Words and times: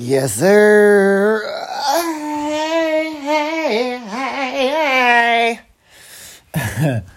Yes, 0.00 0.34
sir. 0.34 1.42
Hey, 1.92 3.18
hey, 3.20 3.98
hey, 6.54 7.12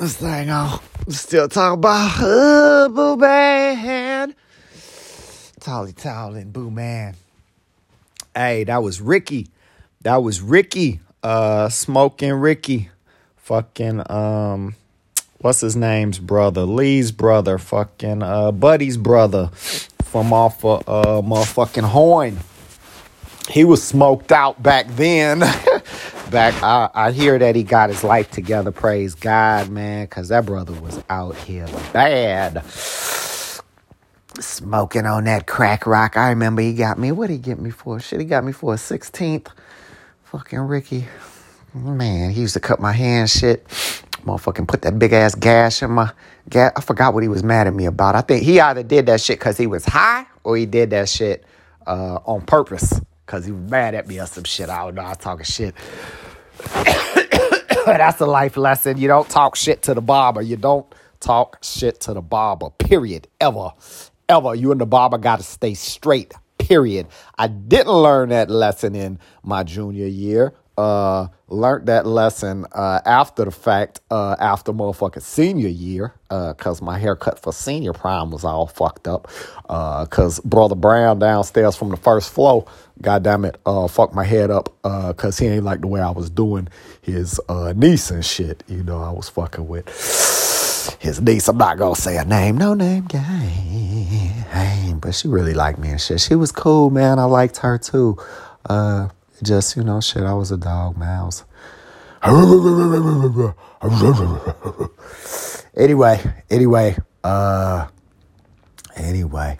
this 0.00 0.16
thing 0.16 0.50
on. 0.50 0.80
Still 1.08 1.48
talking 1.48 1.74
about 1.74 2.20
uh, 2.20 2.88
Boo 2.88 3.16
Man. 3.16 4.34
Tolly 5.60 5.92
Towel 5.92 6.34
and 6.34 6.52
Boo 6.52 6.72
Man. 6.72 7.14
Hey, 8.34 8.64
that 8.64 8.82
was 8.82 9.00
Ricky. 9.00 9.50
That 10.00 10.16
was 10.16 10.40
Ricky. 10.40 10.98
Uh, 11.22 11.68
smoking 11.68 12.32
Ricky. 12.32 12.90
Fucking 13.36 14.02
um 14.10 14.74
what's 15.38 15.60
his 15.60 15.76
name's 15.76 16.18
brother? 16.18 16.62
Lee's 16.62 17.12
brother, 17.12 17.58
fucking 17.58 18.22
uh 18.24 18.50
Buddy's 18.50 18.96
brother 18.96 19.50
from 20.12 20.30
off 20.34 20.62
of 20.62 20.86
uh 20.86 21.22
motherfucking 21.22 21.84
Horn. 21.84 22.36
He 23.48 23.64
was 23.64 23.82
smoked 23.82 24.30
out 24.30 24.62
back 24.62 24.86
then. 24.88 25.38
back 26.30 26.54
I, 26.62 26.90
I 26.94 27.12
hear 27.12 27.38
that 27.38 27.56
he 27.56 27.62
got 27.62 27.88
his 27.88 28.04
life 28.04 28.30
together, 28.30 28.70
praise 28.70 29.14
God, 29.14 29.70
man, 29.70 30.06
cause 30.08 30.28
that 30.28 30.44
brother 30.44 30.74
was 30.74 31.02
out 31.08 31.34
here 31.36 31.66
bad. 31.94 32.62
Smoking 34.38 35.06
on 35.06 35.24
that 35.24 35.46
crack 35.46 35.86
rock. 35.86 36.18
I 36.18 36.28
remember 36.28 36.60
he 36.60 36.74
got 36.74 36.98
me. 36.98 37.10
What 37.10 37.28
did 37.28 37.34
he 37.34 37.38
get 37.38 37.58
me 37.58 37.70
for? 37.70 37.98
Shit, 37.98 38.20
he 38.20 38.26
got 38.26 38.44
me 38.44 38.52
for 38.52 38.74
a 38.74 38.76
16th. 38.76 39.48
Fucking 40.24 40.60
Ricky. 40.60 41.06
Man, 41.74 42.30
he 42.30 42.42
used 42.42 42.54
to 42.54 42.60
cut 42.60 42.80
my 42.80 42.92
hand 42.92 43.30
shit. 43.30 43.66
Motherfucking 44.26 44.68
put 44.68 44.82
that 44.82 44.98
big 44.98 45.14
ass 45.14 45.34
gash 45.34 45.82
in 45.82 45.90
my. 45.92 46.12
I 46.54 46.80
forgot 46.80 47.14
what 47.14 47.22
he 47.22 47.28
was 47.28 47.42
mad 47.42 47.66
at 47.66 47.74
me 47.74 47.86
about. 47.86 48.14
I 48.14 48.20
think 48.20 48.42
he 48.42 48.60
either 48.60 48.82
did 48.82 49.06
that 49.06 49.20
shit 49.20 49.38
because 49.38 49.56
he 49.56 49.66
was 49.66 49.84
high 49.84 50.26
or 50.44 50.56
he 50.56 50.66
did 50.66 50.90
that 50.90 51.08
shit 51.08 51.44
uh, 51.86 52.18
on 52.26 52.42
purpose 52.42 53.00
because 53.26 53.44
he 53.44 53.52
was 53.52 53.70
mad 53.70 53.94
at 53.94 54.06
me 54.08 54.20
or 54.20 54.26
some 54.26 54.44
shit. 54.44 54.68
I 54.68 54.84
don't 54.84 54.94
know. 54.94 55.02
I 55.02 55.10
was 55.10 55.18
talking 55.18 55.44
shit. 55.44 55.74
That's 57.86 58.20
a 58.20 58.26
life 58.26 58.56
lesson. 58.56 58.98
You 58.98 59.08
don't 59.08 59.28
talk 59.28 59.56
shit 59.56 59.82
to 59.82 59.94
the 59.94 60.00
barber. 60.00 60.42
You 60.42 60.56
don't 60.56 60.86
talk 61.20 61.58
shit 61.62 62.00
to 62.02 62.14
the 62.14 62.22
barber. 62.22 62.70
Period. 62.70 63.28
Ever. 63.40 63.72
Ever. 64.28 64.54
You 64.54 64.72
and 64.72 64.80
the 64.80 64.86
barber 64.86 65.18
got 65.18 65.36
to 65.36 65.42
stay 65.42 65.74
straight. 65.74 66.34
Period. 66.58 67.08
I 67.38 67.48
didn't 67.48 67.92
learn 67.92 68.28
that 68.28 68.50
lesson 68.50 68.94
in 68.94 69.18
my 69.42 69.64
junior 69.64 70.06
year 70.06 70.54
uh, 70.82 71.28
learned 71.48 71.86
that 71.86 72.06
lesson 72.06 72.66
uh, 72.72 73.00
after 73.06 73.44
the 73.44 73.52
fact, 73.52 74.00
uh, 74.10 74.34
after 74.40 74.72
motherfucking 74.72 75.22
senior 75.22 75.68
year, 75.68 76.12
because 76.28 76.82
uh, 76.82 76.84
my 76.84 76.98
haircut 76.98 77.38
for 77.38 77.52
senior 77.52 77.92
prime 77.92 78.30
was 78.30 78.42
all 78.44 78.66
fucked 78.66 79.06
up. 79.06 79.28
Because 79.62 80.40
uh, 80.40 80.42
Brother 80.44 80.74
Brown 80.74 81.20
downstairs 81.20 81.76
from 81.76 81.90
the 81.90 81.96
first 81.96 82.32
floor, 82.32 82.66
goddamn 83.00 83.44
it, 83.44 83.58
uh, 83.64 83.86
fucked 83.86 84.14
my 84.14 84.24
head 84.24 84.50
up 84.50 84.74
because 84.82 85.38
he 85.38 85.46
ain't 85.46 85.64
like 85.64 85.82
the 85.82 85.86
way 85.86 86.00
I 86.00 86.10
was 86.10 86.30
doing 86.30 86.68
his 87.00 87.38
niece 87.76 88.10
and 88.10 88.24
shit. 88.24 88.64
You 88.66 88.82
know, 88.82 89.00
I 89.00 89.10
was 89.10 89.28
fucking 89.28 89.68
with 89.68 89.86
his 91.00 91.20
niece. 91.20 91.48
I'm 91.48 91.58
not 91.58 91.78
gonna 91.78 91.94
say 91.94 92.16
a 92.16 92.24
name, 92.24 92.58
no 92.58 92.74
name, 92.74 93.04
game. 93.06 93.20
But 95.00 95.14
she 95.14 95.28
really 95.28 95.54
liked 95.54 95.78
me 95.78 95.90
and 95.90 96.00
shit. 96.00 96.20
She 96.20 96.34
was 96.34 96.50
cool, 96.50 96.90
man. 96.90 97.20
I 97.20 97.24
liked 97.24 97.58
her 97.58 97.78
too. 97.78 98.18
Just, 99.42 99.76
you 99.76 99.82
know, 99.82 100.00
shit, 100.00 100.22
I 100.22 100.34
was 100.34 100.52
a 100.52 100.56
dog, 100.56 100.96
mouse. 100.96 101.44
anyway, 105.76 106.20
anyway, 106.48 106.96
uh, 107.24 107.88
anyway. 108.94 109.58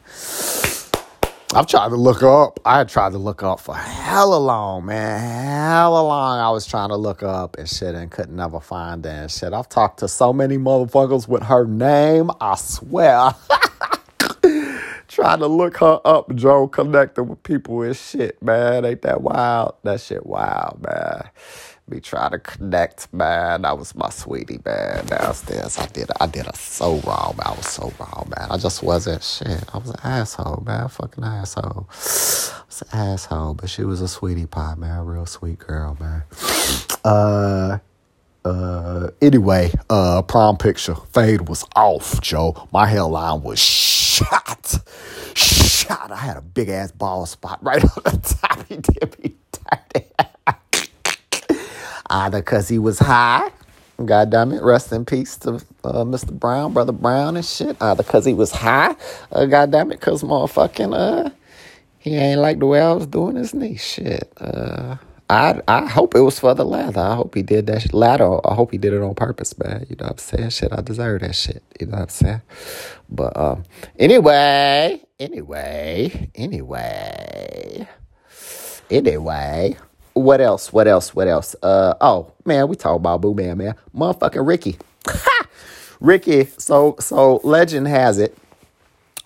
I've 1.55 1.67
tried 1.67 1.89
to 1.89 1.97
look 1.97 2.23
up. 2.23 2.61
I 2.65 2.79
had 2.79 2.89
tried 2.89 3.13
to 3.13 3.19
look 3.19 3.43
up 3.43 3.61
for 3.61 3.75
hella 3.75 4.37
long, 4.37 4.87
man. 4.87 5.21
Hella 5.21 6.01
long. 6.01 6.39
I 6.39 6.51
was 6.51 6.65
trying 6.65 6.91
to 6.91 6.97
look 6.97 7.23
up 7.23 7.59
and 7.59 7.69
shit 7.69 7.95
and 7.95 8.11
couldn't 8.11 8.37
never 8.37 8.61
find 8.61 9.03
that 9.03 9.33
shit. 9.33 9.53
I've 9.53 9.69
talked 9.69 9.99
to 9.99 10.09
so 10.09 10.33
many 10.33 10.57
motherfuckers 10.57 11.27
with 11.27 11.43
her 11.43 11.67
name. 11.67 12.31
I 12.41 12.55
swear. 12.55 13.35
trying 15.13 15.41
to 15.41 15.47
look 15.47 15.79
her 15.79 16.01
up, 16.05 16.35
Joe, 16.35 16.69
connecting 16.69 17.29
with 17.29 17.43
people 17.43 17.83
and 17.83 17.97
shit, 17.97 18.43
man. 18.43 18.85
Ain't 18.85 19.03
that 19.03 19.23
wild? 19.23 19.77
That 19.85 20.01
shit 20.01 20.27
wild, 20.27 20.83
man. 20.83 21.29
Me 21.89 22.01
trying 22.01 22.31
to 22.33 22.39
connect, 22.39 23.13
man. 23.13 23.63
That 23.63 23.79
was 23.79 23.95
my 23.95 24.11
sweetie, 24.11 24.61
man. 24.65 25.07
Downstairs, 25.07 25.79
I 25.79 25.87
did, 25.87 26.11
I 26.21 26.27
did 26.27 26.47
her 26.47 26.53
so 26.55 26.97
wrong, 27.01 27.35
man. 27.39 27.47
I 27.47 27.57
was 27.57 27.69
so 27.69 27.93
wrong, 28.01 28.33
man. 28.37 28.49
I 28.51 28.57
just 28.57 28.83
wasn't 28.83 29.23
shit. 29.23 29.65
I 29.75 29.79
was 29.79 29.91
an 29.91 30.01
asshole, 30.03 30.63
man. 30.67 30.89
Fucking 30.89 31.25
asshole. 31.25 31.89
I 31.91 31.93
was 32.67 32.83
an 32.91 32.99
asshole, 32.99 33.55
but 33.55 33.71
she 33.71 33.85
was 33.85 34.01
a 34.01 34.09
sweetie 34.09 34.47
pie, 34.47 34.77
man. 34.77 35.05
Real 35.05 35.27
sweet 35.27 35.59
girl, 35.59 35.97
man. 36.01 36.25
Uh. 37.05 37.79
Uh, 38.45 39.11
anyway, 39.21 39.71
uh, 39.89 40.23
prom 40.23 40.57
picture 40.57 40.97
fade 41.13 41.49
was 41.49 41.65
off, 41.77 42.21
Joe. 42.21 42.69
My 42.73 42.87
hairline 42.87 43.43
was 43.43 43.61
shot, 44.13 44.75
shot. 45.35 46.11
I 46.13 46.17
had 46.17 46.37
a 46.37 46.43
big 46.43 46.69
ass 46.69 46.93
ball 46.93 47.27
spot 47.27 47.59
right 47.63 47.83
on 47.97 48.03
the 48.05 48.37
top. 48.41 48.67
He 48.69 48.77
did 48.77 49.19
me. 49.23 49.37
Either 52.11 52.41
because 52.41 52.69
he 52.69 52.79
was 52.79 52.99
high, 52.99 53.51
God 54.05 54.31
damn 54.31 54.53
it, 54.53 54.63
rest 54.63 54.93
in 54.93 55.07
peace 55.07 55.39
to 55.39 55.55
uh, 55.85 56.05
Mr. 56.05 56.31
Brown, 56.33 56.75
Brother 56.75 56.93
Brown 56.93 57.37
and 57.37 57.45
shit. 57.45 57.77
Either 57.81 58.03
because 58.03 58.27
he 58.27 58.35
was 58.35 58.53
high, 58.53 58.95
uh, 59.33 59.47
God 59.47 59.71
damn 59.71 59.91
it, 59.93 60.01
because 60.01 60.23
motherfucking, 60.23 60.95
uh, 60.95 61.31
he 61.99 62.17
ain't 62.17 62.41
like 62.41 62.59
the 62.59 62.67
way 62.67 62.83
I 62.83 62.93
was 62.93 63.07
doing 63.07 63.37
his 63.37 63.55
knee. 63.55 63.77
Shit. 63.77 64.31
Uh, 64.37 64.97
I 65.31 65.61
I 65.67 65.87
hope 65.87 66.15
it 66.15 66.21
was 66.21 66.39
for 66.39 66.55
the 66.55 66.65
latter. 66.65 67.01
I 67.01 67.15
hope 67.15 67.35
he 67.35 67.43
did 67.43 67.67
that 67.69 67.93
latter. 67.95 68.47
I 68.47 68.55
hope 68.55 68.73
he 68.73 68.79
did 68.79 68.93
it 68.93 69.03
on 69.03 69.15
purpose, 69.15 69.59
man. 69.59 69.87
You 69.89 69.97
know 69.97 70.07
what 70.07 70.13
I'm 70.13 70.19
saying? 70.19 70.51
Shit, 70.51 70.73
I 70.73 70.81
deserve 70.83 71.23
that 71.23 71.35
shit. 71.35 71.63
You 71.81 71.87
know 71.87 71.93
what 71.93 72.03
I'm 72.03 72.09
saying? 72.09 72.43
But 73.09 73.37
um, 73.37 73.65
anyway, 73.99 75.01
anyway, 75.19 76.31
anyway, 76.35 77.89
anyway. 78.91 79.77
What 80.15 80.41
else? 80.43 80.73
What 80.73 80.87
else? 80.87 81.15
What 81.15 81.29
else? 81.29 81.57
Uh 81.63 81.95
oh, 82.01 82.33
man, 82.45 82.69
we 82.69 82.77
talk 82.77 82.97
about 82.97 83.23
Boo 83.23 83.35
Man, 83.35 83.59
man. 83.59 83.75
Motherfucking 83.97 84.47
Ricky. 84.47 84.77
Ricky, 86.01 86.47
so 86.59 86.97
so 86.99 87.41
legend 87.45 87.89
has 87.89 88.19
it 88.19 88.37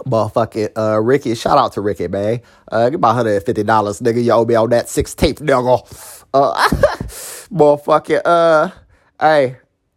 motherfucking 0.05 0.77
uh 0.77 1.01
Ricky. 1.01 1.35
Shout 1.35 1.59
out 1.59 1.73
to 1.73 1.81
Ricky, 1.81 2.09
man. 2.09 2.41
Uh 2.71 2.91
give 2.91 3.01
my 3.01 3.13
$150, 3.13 3.45
nigga. 3.65 4.23
You 4.25 4.33
owe 4.33 4.45
me 4.45 4.55
on 4.55 4.71
that 4.71 4.87
16th, 4.87 5.41
nigga. 5.41 6.25
Uh 6.35 6.69
motherfucking 7.53 8.23
uh 8.25 8.71
hey, 9.21 9.57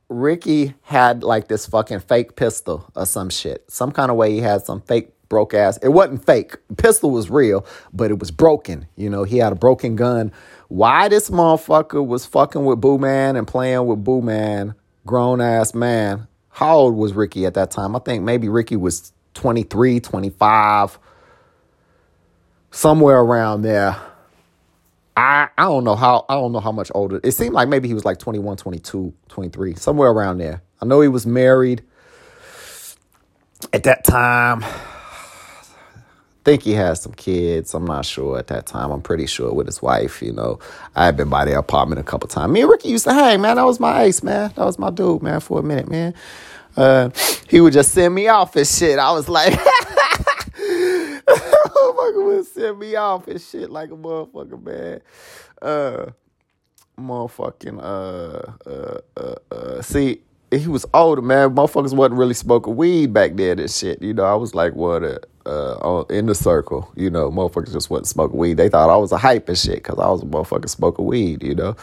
Ricky 0.09 0.73
had 0.81 1.23
like 1.23 1.47
this 1.47 1.65
fucking 1.65 1.99
fake 1.99 2.35
pistol 2.35 2.89
or 2.95 3.05
some 3.05 3.29
shit. 3.29 3.65
Some 3.69 3.91
kind 3.91 4.09
of 4.09 4.17
way 4.17 4.31
he 4.31 4.39
had 4.39 4.63
some 4.63 4.81
fake 4.81 5.13
broke 5.29 5.53
ass. 5.53 5.77
It 5.77 5.89
wasn't 5.89 6.25
fake. 6.25 6.57
Pistol 6.77 7.11
was 7.11 7.29
real, 7.29 7.65
but 7.93 8.11
it 8.11 8.19
was 8.19 8.31
broken. 8.31 8.87
You 8.95 9.09
know, 9.09 9.23
he 9.23 9.37
had 9.37 9.53
a 9.53 9.55
broken 9.55 9.95
gun. 9.95 10.31
Why 10.67 11.07
this 11.07 11.29
motherfucker 11.29 12.05
was 12.05 12.25
fucking 12.25 12.65
with 12.65 12.81
Boo 12.81 12.97
Man 12.97 13.35
and 13.35 13.47
playing 13.47 13.85
with 13.85 14.03
Boo 14.03 14.21
Man, 14.21 14.73
grown 15.05 15.39
ass 15.39 15.73
man. 15.73 16.27
How 16.49 16.75
old 16.75 16.95
was 16.95 17.13
Ricky 17.13 17.45
at 17.45 17.53
that 17.53 17.71
time? 17.71 17.95
I 17.95 17.99
think 17.99 18.23
maybe 18.23 18.49
Ricky 18.49 18.75
was 18.75 19.13
23, 19.39 20.01
25, 20.01 20.99
somewhere 22.71 23.19
around 23.19 23.61
there. 23.61 23.95
I, 25.15 25.47
I 25.57 25.63
don't 25.63 25.85
know 25.85 25.95
how 25.95 26.25
I 26.27 26.33
don't 26.35 26.51
know 26.51 26.59
how 26.59 26.73
much 26.73 26.91
older. 26.93 27.21
It 27.23 27.31
seemed 27.31 27.53
like 27.53 27.69
maybe 27.69 27.87
he 27.87 27.93
was 27.93 28.03
like 28.03 28.19
21, 28.19 28.57
22, 28.57 29.13
23, 29.29 29.75
somewhere 29.75 30.11
around 30.11 30.39
there. 30.39 30.61
I 30.81 30.85
know 30.85 30.99
he 30.99 31.07
was 31.07 31.25
married 31.25 31.83
at 33.71 33.83
that 33.83 34.03
time. 34.03 34.65
Think 36.45 36.63
he 36.63 36.71
had 36.71 36.97
some 36.97 37.13
kids. 37.13 37.73
I'm 37.73 37.85
not 37.85 38.05
sure 38.05 38.39
at 38.39 38.47
that 38.47 38.65
time. 38.65 38.91
I'm 38.91 39.01
pretty 39.01 39.27
sure 39.27 39.53
with 39.53 39.67
his 39.67 39.81
wife, 39.81 40.21
you 40.21 40.31
know. 40.31 40.59
I 40.95 41.05
had 41.05 41.17
been 41.17 41.29
by 41.29 41.45
their 41.45 41.59
apartment 41.59 41.99
a 41.99 42.03
couple 42.03 42.29
times. 42.29 42.53
Me 42.53 42.61
and 42.61 42.69
Ricky 42.69 42.89
used 42.89 43.03
to 43.05 43.13
hang, 43.13 43.41
man. 43.41 43.57
That 43.57 43.65
was 43.65 43.79
my 43.79 44.03
ace, 44.03 44.23
man. 44.23 44.51
That 44.55 44.65
was 44.65 44.79
my 44.79 44.89
dude, 44.89 45.21
man, 45.21 45.41
for 45.41 45.59
a 45.59 45.63
minute, 45.63 45.89
man 45.89 46.13
uh, 46.79 47.09
he 47.47 47.61
would 47.61 47.73
just 47.73 47.91
send 47.91 48.15
me 48.15 48.27
off 48.27 48.55
and 48.55 48.67
shit. 48.67 48.99
I 48.99 49.11
was 49.11 49.27
like, 49.27 49.53
motherfucker 51.27 52.25
would 52.25 52.45
send 52.45 52.79
me 52.79 52.95
off 52.95 53.27
and 53.27 53.41
shit 53.41 53.69
like 53.69 53.91
a 53.91 53.95
motherfucker, 53.95 54.63
man. 54.63 55.01
Uh, 55.61 56.11
motherfucking, 56.97 57.79
uh, 57.79 58.69
uh, 58.69 58.99
uh, 59.17 59.35
uh, 59.53 59.81
see, 59.81 60.21
he 60.51 60.67
was 60.67 60.85
older, 60.93 61.21
man. 61.21 61.53
Motherfuckers 61.53 61.93
wasn't 61.93 62.17
really 62.17 62.33
smoking 62.33 62.75
weed 62.75 63.13
back 63.13 63.35
then 63.35 63.59
and 63.59 63.69
shit. 63.69 64.01
You 64.01 64.13
know, 64.13 64.23
I 64.23 64.35
was 64.35 64.55
like, 64.55 64.73
what, 64.73 65.03
uh, 65.03 65.19
uh, 65.45 66.03
in 66.09 66.25
the 66.27 66.35
circle, 66.35 66.91
you 66.95 67.09
know, 67.09 67.31
motherfuckers 67.31 67.73
just 67.73 67.89
wouldn't 67.89 68.07
smoke 68.07 68.33
weed. 68.33 68.55
They 68.55 68.69
thought 68.69 68.89
I 68.89 68.97
was 68.97 69.11
a 69.11 69.17
hype 69.17 69.49
and 69.49 69.57
shit 69.57 69.75
because 69.75 69.99
I 69.99 70.09
was 70.09 70.23
a 70.23 70.25
motherfucker 70.25 70.69
smoking 70.69 71.05
weed, 71.05 71.43
you 71.43 71.55
know 71.55 71.75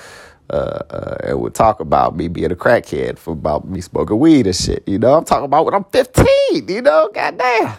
uh, 0.50 0.82
uh, 0.90 1.16
and 1.24 1.40
would 1.40 1.54
talk 1.54 1.80
about 1.80 2.16
me 2.16 2.28
being 2.28 2.52
a 2.52 2.56
crackhead 2.56 3.18
for 3.18 3.32
about 3.32 3.66
me 3.68 3.80
smoking 3.80 4.18
weed 4.18 4.46
and 4.46 4.56
shit. 4.56 4.82
You 4.86 4.98
know, 4.98 5.14
I'm 5.14 5.24
talking 5.24 5.44
about 5.44 5.64
when 5.64 5.74
I'm 5.74 5.84
15. 5.84 6.68
You 6.68 6.82
know, 6.82 7.10
goddamn. 7.12 7.76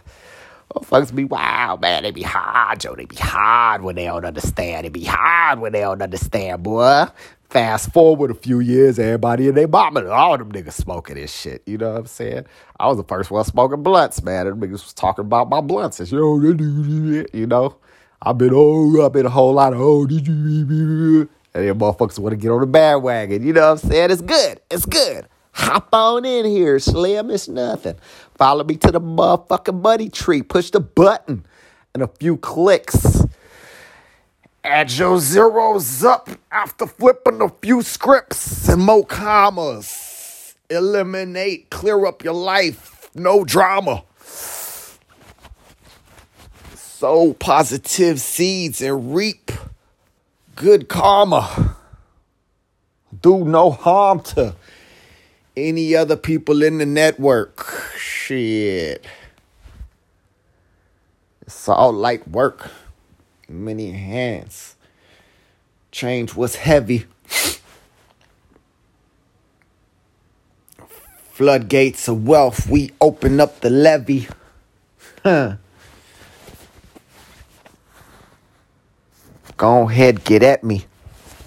Motherfuckers 0.80 1.16
be 1.16 1.26
wild, 1.26 1.82
man. 1.82 2.04
They 2.04 2.12
be 2.12 2.22
hard, 2.22 2.80
Joe. 2.80 2.96
They 2.96 3.06
be 3.06 3.16
hard 3.16 3.82
when 3.82 3.96
they 3.96 4.06
don't 4.06 4.26
understand. 4.26 4.86
They 4.86 4.90
be 4.90 5.04
hard 5.04 5.60
when 5.60 5.72
they 5.72 5.82
don't 5.82 6.02
understand, 6.02 6.64
boy. 6.64 7.06
Fast 7.50 7.94
forward 7.94 8.30
a 8.30 8.34
few 8.34 8.60
years, 8.60 9.00
everybody 9.00 9.48
and 9.48 9.56
they 9.56 9.66
mama, 9.66 10.06
all 10.08 10.38
them 10.38 10.52
niggas 10.52 10.74
smoking 10.74 11.16
this 11.16 11.34
shit. 11.34 11.64
You 11.66 11.78
know 11.78 11.92
what 11.92 12.00
I'm 12.02 12.06
saying? 12.06 12.46
I 12.78 12.88
was 12.88 12.98
the 12.98 13.06
first 13.06 13.32
one 13.32 13.46
smoking 13.46 13.84
blunts, 13.84 14.22
man. 14.22 14.46
Them 14.46 14.60
niggas 14.60 14.72
was 14.72 14.94
talking 14.94 15.24
about 15.24 15.50
my 15.50 15.62
blunts. 15.62 16.00
It's, 16.02 16.12
yo, 16.12 16.38
you 16.40 17.48
know? 17.48 17.78
I've 18.22 18.38
been, 18.38 18.52
oh, 18.54 19.06
I've 19.06 19.14
been 19.14 19.26
a 19.26 19.30
whole 19.30 19.54
lot 19.54 19.74
of, 19.74 19.80
oh, 19.80 20.02
and 20.02 21.30
then 21.54 21.80
motherfuckers 21.80 22.20
want 22.20 22.34
to 22.34 22.38
get 22.38 22.52
on 22.52 22.62
the 22.62 22.68
bandwagon. 22.68 23.46
You 23.46 23.54
know 23.54 23.74
what 23.74 23.84
I'm 23.84 23.90
saying? 23.90 24.12
It's 24.12 24.22
good. 24.22 24.60
It's 24.70 24.86
good. 24.86 25.28
Hop 25.54 25.90
on 25.92 26.24
in 26.24 26.46
here, 26.46 26.78
Slim. 26.78 27.32
It's 27.32 27.48
nothing. 27.48 27.96
Follow 28.38 28.64
me 28.64 28.76
to 28.78 28.92
the 28.92 29.02
motherfucking 29.02 29.82
money 29.82 30.10
tree. 30.10 30.42
Push 30.42 30.72
the 30.72 30.80
button 30.80 31.46
and 31.94 32.04
a 32.04 32.08
few 32.08 32.38
clicks. 32.38 33.26
Add 34.64 34.92
your 34.92 35.20
zeros 35.20 36.04
up 36.04 36.30
after 36.52 36.86
flipping 36.86 37.42
a 37.42 37.50
few 37.50 37.82
scripts 37.82 38.68
and 38.70 38.82
more 38.82 39.06
commas. 39.06 40.56
Eliminate, 40.70 41.70
clear 41.70 42.06
up 42.06 42.24
your 42.24 42.34
life. 42.34 43.10
No 43.16 43.44
drama. 43.44 44.04
Sow 46.76 47.34
positive 47.34 48.20
seeds 48.20 48.82
and 48.82 49.16
reap 49.16 49.52
good 50.56 50.90
karma. 50.90 51.76
Do 53.22 53.46
no 53.46 53.72
harm 53.72 54.20
to 54.22 54.56
any 55.58 55.96
other 55.96 56.16
people 56.16 56.62
in 56.62 56.78
the 56.78 56.86
network. 56.86 57.66
Shit. 57.98 59.04
It's 61.42 61.68
all 61.68 61.92
light 61.92 62.28
work. 62.28 62.70
Many 63.50 63.92
hands. 63.92 64.76
Change 65.92 66.36
was 66.36 66.58
heavy. 66.58 67.06
Floodgates 71.32 72.08
of 72.08 72.28
wealth, 72.28 72.68
we 72.68 72.92
open 73.02 73.40
up 73.40 73.60
the 73.62 73.70
levee. 73.70 74.28
Huh. 75.24 75.58
Go 79.56 79.90
ahead, 79.90 80.24
get 80.24 80.44
at 80.44 80.64
me. 80.64 80.86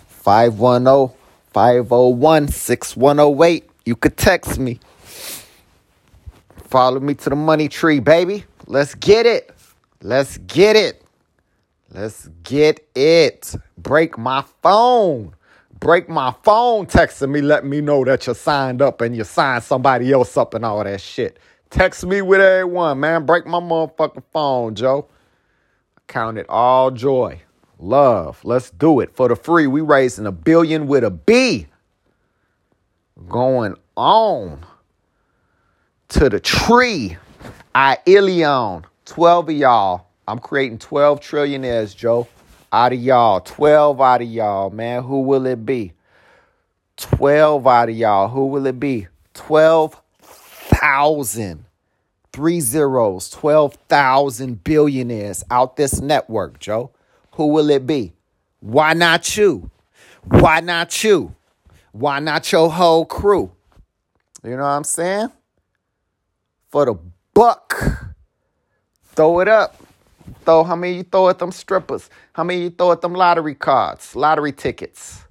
510 0.08 1.16
501 1.52 2.48
6108. 2.48 3.69
You 3.90 3.96
could 3.96 4.16
text 4.16 4.56
me. 4.60 4.78
Follow 6.68 7.00
me 7.00 7.14
to 7.14 7.28
the 7.28 7.34
money 7.34 7.68
tree, 7.68 7.98
baby. 7.98 8.44
Let's 8.68 8.94
get 8.94 9.26
it. 9.26 9.50
Let's 10.00 10.38
get 10.38 10.76
it. 10.76 11.02
Let's 11.90 12.28
get 12.44 12.86
it. 12.94 13.52
Break 13.76 14.16
my 14.16 14.44
phone. 14.62 15.34
Break 15.80 16.08
my 16.08 16.32
phone 16.44 16.86
texting 16.86 17.30
me, 17.30 17.40
letting 17.40 17.68
me 17.68 17.80
know 17.80 18.04
that 18.04 18.28
you 18.28 18.34
signed 18.34 18.80
up 18.80 19.00
and 19.00 19.16
you 19.16 19.24
signed 19.24 19.64
somebody 19.64 20.12
else 20.12 20.36
up 20.36 20.54
and 20.54 20.64
all 20.64 20.84
that 20.84 21.00
shit. 21.00 21.40
Text 21.70 22.06
me 22.06 22.22
with 22.22 22.40
everyone, 22.40 23.00
man. 23.00 23.26
Break 23.26 23.44
my 23.44 23.58
motherfucking 23.58 24.22
phone, 24.32 24.76
Joe. 24.76 25.08
Count 26.06 26.38
it 26.38 26.46
all 26.48 26.92
joy. 26.92 27.42
Love. 27.80 28.38
Let's 28.44 28.70
do 28.70 29.00
it. 29.00 29.16
For 29.16 29.26
the 29.26 29.34
free, 29.34 29.66
we 29.66 29.80
raising 29.80 30.26
a 30.26 30.32
billion 30.32 30.86
with 30.86 31.02
a 31.02 31.10
B 31.10 31.66
going 33.28 33.76
on 33.96 34.64
to 36.08 36.28
the 36.28 36.40
tree. 36.40 37.16
I 37.74 37.98
Ilion. 38.06 38.84
12 39.06 39.48
of 39.48 39.54
y'all. 39.54 40.06
I'm 40.28 40.38
creating 40.38 40.78
12 40.78 41.20
trillionaires, 41.20 41.96
Joe. 41.96 42.28
Out 42.72 42.92
of 42.92 43.00
y'all. 43.00 43.40
12 43.40 44.00
out 44.00 44.22
of 44.22 44.28
y'all, 44.28 44.70
man. 44.70 45.02
Who 45.02 45.22
will 45.22 45.46
it 45.46 45.66
be? 45.66 45.92
12 46.96 47.66
out 47.66 47.88
of 47.88 47.96
y'all. 47.96 48.28
Who 48.28 48.46
will 48.46 48.66
it 48.66 48.78
be? 48.78 49.08
12,000. 49.34 51.64
Three 52.32 52.60
zeros. 52.60 53.28
12,000 53.30 54.62
billionaires 54.62 55.42
out 55.50 55.74
this 55.76 56.00
network, 56.00 56.60
Joe. 56.60 56.92
Who 57.32 57.48
will 57.48 57.70
it 57.70 57.84
be? 57.86 58.12
Why 58.60 58.92
not 58.92 59.36
you? 59.36 59.68
Why 60.24 60.60
not 60.60 61.02
you? 61.02 61.34
Why 61.92 62.20
not 62.20 62.50
your 62.52 62.70
whole 62.70 63.04
crew? 63.04 63.52
You 64.44 64.50
know 64.50 64.62
what 64.62 64.68
I'm 64.68 64.84
saying? 64.84 65.30
For 66.70 66.86
the 66.86 66.98
buck. 67.34 67.74
Throw 69.04 69.40
it 69.40 69.48
up. 69.48 69.76
Throw 70.44 70.64
how 70.64 70.76
many 70.76 70.98
you 70.98 71.02
throw 71.02 71.28
at 71.28 71.38
them 71.38 71.52
strippers? 71.52 72.08
How 72.32 72.44
many 72.44 72.62
you 72.62 72.70
throw 72.70 72.92
at 72.92 73.00
them 73.00 73.12
lottery 73.14 73.54
cards, 73.54 74.16
lottery 74.16 74.52
tickets? 74.52 75.24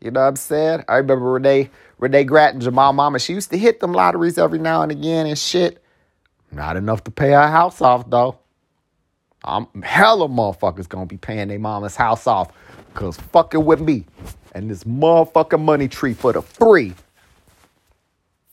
You 0.00 0.10
know 0.10 0.20
what 0.20 0.28
I'm 0.28 0.36
saying? 0.36 0.84
I 0.88 0.96
remember 0.96 1.32
Renee, 1.32 1.70
Renee 1.98 2.24
Gratton, 2.24 2.60
Jamal 2.60 2.92
Mama, 2.92 3.18
she 3.18 3.34
used 3.34 3.50
to 3.50 3.58
hit 3.58 3.80
them 3.80 3.92
lotteries 3.92 4.38
every 4.38 4.58
now 4.58 4.82
and 4.82 4.92
again 4.92 5.26
and 5.26 5.38
shit. 5.38 5.82
Not 6.52 6.76
enough 6.76 7.04
to 7.04 7.10
pay 7.10 7.30
her 7.30 7.48
house 7.48 7.80
off 7.82 8.08
though. 8.08 8.38
I'm 9.44 9.66
hella 9.82 10.28
motherfuckers 10.28 10.88
gonna 10.88 11.06
be 11.06 11.16
paying 11.16 11.48
their 11.48 11.58
mama's 11.58 11.96
house 11.96 12.26
off 12.26 12.52
because 12.98 13.16
fucking 13.16 13.64
with 13.64 13.80
me 13.80 14.04
and 14.54 14.68
this 14.68 14.82
motherfucking 14.82 15.62
money 15.62 15.86
tree 15.86 16.14
for 16.14 16.32
the 16.32 16.42
free. 16.42 16.92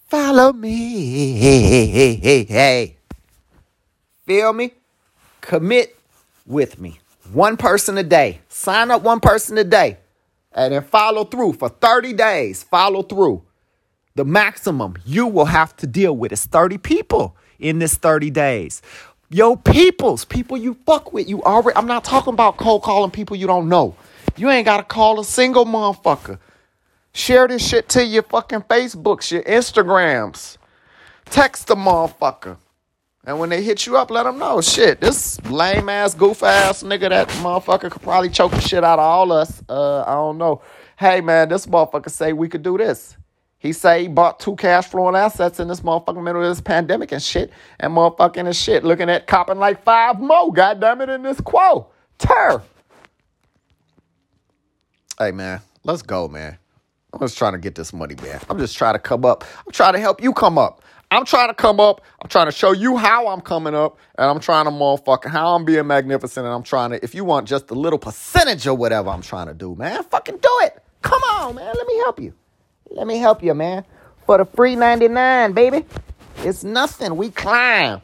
Follow 0.07 0.53
me. 0.53 1.33
Hey, 1.33 1.87
hey, 1.87 2.15
hey, 2.15 2.43
hey. 2.43 2.97
Feel 4.27 4.53
me? 4.53 4.71
Commit 5.41 5.97
with 6.45 6.79
me. 6.79 6.99
One 7.33 7.57
person 7.57 7.97
a 7.97 8.03
day. 8.03 8.39
Sign 8.47 8.91
up 8.91 9.01
one 9.01 9.19
person 9.19 9.57
a 9.57 9.63
day. 9.63 9.97
And 10.51 10.75
then 10.75 10.83
follow 10.83 11.23
through 11.23 11.53
for 11.53 11.69
30 11.69 12.13
days. 12.13 12.61
Follow 12.61 13.01
through. 13.01 13.41
The 14.13 14.25
maximum 14.25 14.95
you 15.07 15.25
will 15.25 15.45
have 15.45 15.75
to 15.77 15.87
deal 15.87 16.15
with 16.15 16.31
is 16.31 16.45
30 16.45 16.77
people 16.77 17.35
in 17.57 17.79
this 17.79 17.95
30 17.95 18.29
days. 18.29 18.83
Yo, 19.31 19.55
peoples, 19.55 20.23
people 20.23 20.55
you 20.55 20.77
fuck 20.85 21.11
with. 21.13 21.27
You 21.27 21.41
already 21.41 21.75
I'm 21.75 21.87
not 21.87 22.03
talking 22.03 22.33
about 22.33 22.57
cold 22.57 22.83
calling 22.83 23.09
people 23.09 23.35
you 23.35 23.47
don't 23.47 23.67
know. 23.67 23.95
You 24.37 24.49
ain't 24.49 24.65
gotta 24.65 24.83
call 24.83 25.19
a 25.19 25.23
single 25.23 25.65
motherfucker. 25.65 26.39
Share 27.13 27.47
this 27.47 27.65
shit 27.65 27.87
to 27.89 28.05
your 28.05 28.23
fucking 28.23 28.61
Facebooks, 28.61 29.31
your 29.31 29.43
Instagrams. 29.43 30.57
Text 31.25 31.67
the 31.67 31.75
motherfucker. 31.75 32.57
And 33.25 33.39
when 33.39 33.49
they 33.49 33.63
hit 33.63 33.87
you 33.87 33.97
up, 33.97 34.11
let 34.11 34.23
them 34.23 34.37
know. 34.37 34.61
Shit, 34.61 35.01
this 35.01 35.41
lame 35.45 35.89
ass, 35.89 36.13
goof 36.13 36.43
ass 36.43 36.83
nigga, 36.83 37.09
that 37.09 37.27
motherfucker 37.29 37.89
could 37.89 38.01
probably 38.01 38.29
choke 38.29 38.51
the 38.51 38.61
shit 38.61 38.83
out 38.83 38.99
of 38.99 39.05
all 39.05 39.31
us. 39.31 39.63
Uh, 39.67 40.01
I 40.01 40.13
don't 40.13 40.37
know. 40.37 40.61
Hey 40.97 41.21
man, 41.21 41.49
this 41.49 41.65
motherfucker 41.65 42.11
say 42.11 42.33
we 42.33 42.49
could 42.49 42.61
do 42.61 42.77
this. 42.77 43.17
He 43.57 43.73
say 43.73 44.03
he 44.03 44.07
bought 44.09 44.39
two 44.39 44.55
cash 44.57 44.85
flowing 44.85 45.15
assets 45.15 45.59
in 45.59 45.67
this 45.67 45.79
motherfucking 45.79 46.23
middle 46.23 46.43
of 46.43 46.49
this 46.49 46.61
pandemic 46.61 47.11
and 47.13 47.23
shit. 47.23 47.51
And 47.79 47.93
motherfucking 47.93 48.45
and 48.45 48.55
shit. 48.55 48.83
Looking 48.83 49.09
at 49.09 49.25
copping 49.25 49.57
like 49.57 49.83
five 49.83 50.19
more, 50.19 50.53
goddamn 50.53 51.01
it, 51.01 51.09
in 51.09 51.23
this 51.23 51.41
quo. 51.41 51.87
Turf. 52.19 52.61
Hey 55.17 55.31
man, 55.31 55.61
let's 55.85 56.01
go, 56.01 56.27
man. 56.27 56.57
I'm 57.13 57.21
just 57.21 57.37
trying 57.37 57.53
to 57.53 57.57
get 57.57 57.75
this 57.75 57.93
money, 57.93 58.15
man. 58.21 58.41
I'm 58.49 58.57
just 58.57 58.77
trying 58.77 58.95
to 58.95 58.99
come 58.99 59.23
up. 59.23 59.45
I'm 59.65 59.71
trying 59.71 59.93
to 59.93 59.99
help 59.99 60.21
you 60.21 60.33
come 60.33 60.57
up. 60.57 60.81
I'm 61.09 61.23
trying 61.23 61.47
to 61.47 61.53
come 61.53 61.79
up. 61.79 62.01
I'm 62.21 62.27
trying 62.27 62.47
to 62.47 62.51
show 62.51 62.73
you 62.73 62.97
how 62.97 63.29
I'm 63.29 63.39
coming 63.39 63.73
up, 63.73 63.97
and 64.17 64.29
I'm 64.29 64.41
trying 64.41 64.65
to 64.65 64.71
motherfucking 64.71 65.29
how 65.29 65.55
I'm 65.55 65.63
being 65.63 65.87
magnificent, 65.87 66.45
and 66.45 66.53
I'm 66.53 66.63
trying 66.63 66.89
to. 66.89 67.01
If 67.01 67.15
you 67.15 67.23
want 67.23 67.47
just 67.47 67.71
a 67.71 67.75
little 67.75 67.97
percentage 67.97 68.67
of 68.67 68.77
whatever 68.77 69.09
I'm 69.09 69.21
trying 69.21 69.47
to 69.47 69.53
do, 69.53 69.73
man, 69.75 70.03
fucking 70.03 70.39
do 70.39 70.59
it. 70.63 70.83
Come 71.01 71.21
on, 71.23 71.55
man. 71.55 71.73
Let 71.73 71.87
me 71.87 71.95
help 71.99 72.19
you. 72.19 72.33
Let 72.89 73.07
me 73.07 73.17
help 73.19 73.41
you, 73.41 73.53
man. 73.53 73.85
For 74.25 74.37
the 74.37 74.43
free 74.43 74.75
99, 74.75 75.53
baby. 75.53 75.85
It's 76.39 76.65
nothing. 76.65 77.15
We 77.15 77.29
climb. 77.29 78.01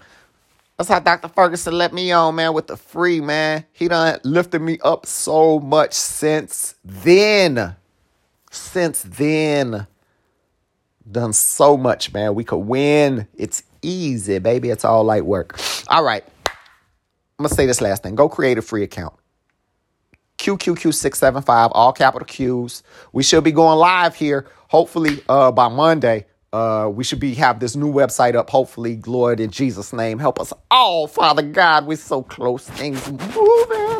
That's 0.82 0.90
how 0.90 1.00
Dr. 1.00 1.28
Ferguson 1.28 1.78
let 1.78 1.94
me 1.94 2.12
on, 2.12 2.34
man, 2.34 2.54
with 2.54 2.66
the 2.66 2.76
free, 2.76 3.22
man. 3.22 3.66
He 3.72 3.88
done 3.88 4.20
lifted 4.24 4.64
me 4.64 4.80
up 4.84 5.06
so 5.06 5.60
much 5.60 5.94
since 5.94 6.74
then. 6.84 7.76
Since 8.50 9.04
then. 9.04 9.86
Done 11.12 11.34
so 11.34 11.78
much, 11.78 12.12
man. 12.12 12.34
We 12.34 12.44
could 12.44 12.66
win. 12.66 13.28
It's 13.36 13.62
easy, 13.84 14.40
baby. 14.40 14.72
It's 14.72 14.84
all 14.84 15.04
light 15.04 15.24
work. 15.24 15.60
All 15.88 16.04
right. 16.04 16.24
I'm 16.48 17.44
going 17.44 17.50
to 17.50 17.54
say 17.54 17.68
this 17.68 17.80
last 17.80 18.02
thing. 18.02 18.16
Go 18.16 18.28
create 18.28 18.58
a 18.58 18.64
free 18.64 18.82
account. 18.82 19.14
QQQ675, 20.40 21.72
all 21.76 21.94
capital 21.94 22.26
Q's. 22.26 22.82
We 23.14 23.22
should 23.22 23.44
be 23.44 23.52
going 23.52 23.78
live 23.78 24.16
here, 24.16 24.48
hopefully, 24.70 25.22
uh, 25.30 25.52
by 25.52 25.68
Monday. 25.68 26.26
Uh, 26.53 26.89
we 26.93 27.03
should 27.03 27.20
be 27.20 27.34
have 27.36 27.60
this 27.62 27.75
new 27.77 27.91
website 27.91 28.36
up. 28.36 28.50
Hopefully, 28.50 29.01
Lord, 29.05 29.39
in 29.39 29.51
Jesus' 29.51 29.93
name, 29.93 30.20
help 30.20 30.39
us 30.39 30.51
all, 30.70 31.08
Father 31.08 31.43
God. 31.43 31.86
We're 31.86 31.98
so 31.98 32.24
close. 32.24 32.67
Things 32.70 33.10
moving, 33.10 33.25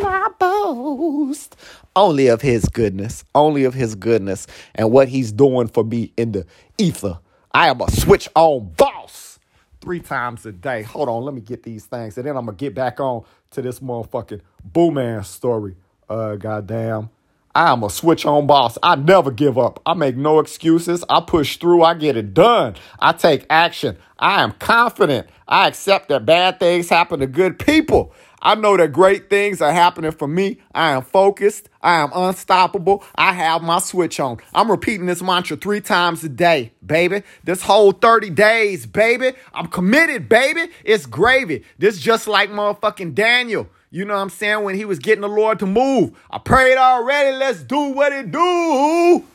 I 0.06 0.30
boast. 0.38 1.56
Only 1.96 2.28
of 2.28 2.42
His 2.42 2.66
goodness, 2.66 3.24
only 3.36 3.64
of 3.64 3.74
His 3.74 3.96
goodness, 3.96 4.48
and 4.76 4.92
what 4.92 5.08
He's 5.08 5.32
doing 5.32 5.68
for 5.68 5.84
me 5.86 6.12
in 6.18 6.34
the 6.34 6.46
ether. 6.78 7.20
I 7.54 7.70
am 7.70 7.82
a 7.82 7.90
switch 7.92 8.28
on 8.36 8.74
boss. 8.78 9.40
three 9.82 10.00
times 10.02 10.46
a 10.46 10.52
day. 10.52 10.84
Hold 10.84 11.10
on, 11.10 11.24
let 11.24 11.34
me 11.34 11.42
get 11.42 11.64
these 11.64 11.86
things, 11.86 12.18
and 12.18 12.28
then 12.28 12.36
I'm 12.38 12.46
gonna 12.46 12.58
get 12.58 12.76
back 12.76 13.00
on 13.00 13.24
to 13.52 13.62
this 13.62 13.80
motherfucking 13.80 14.42
Boo 14.64 14.92
Man 14.92 15.24
story. 15.24 15.76
Uh, 16.10 16.36
goddamn. 16.36 17.10
I 17.54 17.72
am 17.72 17.84
a 17.84 17.90
switch 17.90 18.26
on 18.26 18.48
boss. 18.48 18.78
I 18.82 18.96
never 18.96 19.32
give 19.32 19.58
up. 19.58 19.82
I 19.86 19.94
make 19.94 20.16
no 20.16 20.40
excuses. 20.40 21.04
I 21.10 21.22
push 21.22 21.58
through. 21.58 21.84
I 21.84 21.94
get 21.94 22.16
it 22.16 22.34
done. 22.34 22.76
I 23.00 23.12
take 23.14 23.46
action. 23.50 23.98
I 24.20 24.42
am 24.44 24.54
confident. 24.54 25.28
I 25.48 25.68
accept 25.68 26.10
that 26.10 26.26
bad 26.26 26.60
things 26.60 26.90
happen 26.90 27.20
to 27.20 27.28
good 27.28 27.60
people. 27.60 28.14
I 28.42 28.56
know 28.56 28.76
that 28.76 28.92
great 28.92 29.30
things 29.30 29.62
are 29.62 29.72
happening 29.72 30.12
for 30.12 30.28
me. 30.28 30.60
I 30.74 30.92
am 30.92 31.04
focused. 31.04 31.70
I 31.82 32.02
am 32.02 32.10
unstoppable. 32.14 33.04
I 33.16 33.34
have 33.34 33.62
my 33.62 33.80
switch 33.80 34.20
on. 34.20 34.38
I'm 34.54 34.72
repeating 34.72 35.06
this 35.06 35.22
mantra 35.22 35.58
three 35.58 35.82
times 35.82 36.24
a 36.24 36.30
day, 36.30 36.72
baby. 36.84 37.22
This 37.44 37.62
whole 37.62 37.92
30 37.92 38.32
days, 38.32 38.86
baby. 38.88 39.34
I'm 39.54 39.68
committed, 39.68 40.28
baby. 40.28 40.72
It's 40.84 41.06
gravy. 41.06 41.64
This 41.78 42.00
just 42.00 42.28
like 42.28 42.50
motherfucking 42.50 43.14
Daniel. 43.14 43.68
You 43.94 44.06
know 44.06 44.16
what 44.16 44.22
I'm 44.22 44.30
saying? 44.30 44.64
When 44.64 44.76
he 44.76 44.86
was 44.86 45.00
getting 45.00 45.22
the 45.22 45.28
Lord 45.28 45.60
to 45.60 45.66
move. 45.66 46.18
I 46.30 46.38
prayed 46.38 46.78
already. 46.78 47.36
Let's 47.36 47.62
do 47.62 47.90
what 47.90 48.14
it 48.14 48.32
do. 48.32 49.26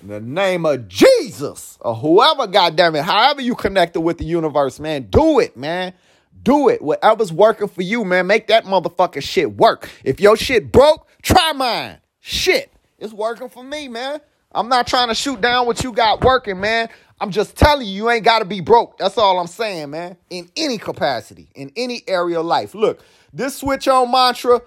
In 0.00 0.08
the 0.08 0.20
name 0.20 0.64
of 0.64 0.86
Jesus 0.86 1.76
or 1.80 1.96
whoever, 1.96 2.46
goddamn 2.46 2.94
it, 2.94 3.02
however 3.04 3.40
you 3.40 3.56
connected 3.56 4.00
with 4.00 4.18
the 4.18 4.24
universe, 4.24 4.78
man, 4.78 5.08
do 5.10 5.40
it, 5.40 5.56
man. 5.56 5.92
Do 6.40 6.68
it. 6.68 6.80
Whatever's 6.80 7.32
working 7.32 7.66
for 7.66 7.82
you, 7.82 8.04
man, 8.04 8.28
make 8.28 8.46
that 8.46 8.64
motherfucking 8.64 9.22
shit 9.22 9.56
work. 9.56 9.90
If 10.04 10.20
your 10.20 10.36
shit 10.36 10.70
broke, 10.70 11.08
try 11.22 11.52
mine. 11.52 11.98
Shit, 12.20 12.72
it's 12.98 13.12
working 13.12 13.48
for 13.48 13.64
me, 13.64 13.88
man. 13.88 14.20
I'm 14.52 14.68
not 14.68 14.86
trying 14.86 15.08
to 15.08 15.14
shoot 15.14 15.40
down 15.40 15.66
what 15.66 15.82
you 15.82 15.92
got 15.92 16.22
working, 16.22 16.60
man. 16.60 16.88
I'm 17.20 17.32
just 17.32 17.56
telling 17.56 17.86
you, 17.86 17.92
you 17.92 18.10
ain't 18.10 18.24
got 18.24 18.38
to 18.38 18.44
be 18.44 18.60
broke. 18.60 18.98
That's 18.98 19.18
all 19.18 19.40
I'm 19.40 19.48
saying, 19.48 19.90
man. 19.90 20.16
In 20.30 20.48
any 20.56 20.78
capacity, 20.78 21.48
in 21.54 21.72
any 21.74 22.02
area 22.06 22.38
of 22.38 22.46
life. 22.46 22.74
Look, 22.74 23.02
this 23.36 23.56
switch 23.58 23.86
on 23.88 24.10
mantra, 24.10 24.60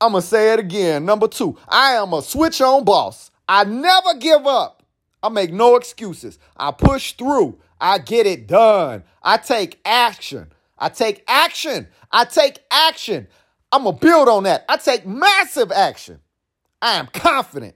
I'm 0.00 0.12
going 0.12 0.22
to 0.22 0.26
say 0.26 0.52
it 0.52 0.60
again. 0.60 1.04
Number 1.04 1.28
two, 1.28 1.58
I 1.68 1.92
am 1.92 2.12
a 2.12 2.22
switch 2.22 2.60
on 2.60 2.84
boss. 2.84 3.30
I 3.48 3.64
never 3.64 4.14
give 4.18 4.46
up. 4.46 4.82
I 5.22 5.28
make 5.28 5.52
no 5.52 5.76
excuses. 5.76 6.38
I 6.56 6.70
push 6.70 7.12
through. 7.12 7.58
I 7.80 7.98
get 7.98 8.26
it 8.26 8.46
done. 8.46 9.04
I 9.22 9.38
take 9.38 9.80
action. 9.84 10.52
I 10.78 10.88
take 10.90 11.24
action. 11.26 11.88
I 12.12 12.24
take 12.24 12.60
action. 12.70 13.26
I'm 13.72 13.84
going 13.84 13.96
to 13.96 14.00
build 14.00 14.28
on 14.28 14.44
that. 14.44 14.64
I 14.68 14.76
take 14.76 15.06
massive 15.06 15.72
action. 15.72 16.20
I 16.80 16.94
am 16.96 17.06
confident. 17.06 17.74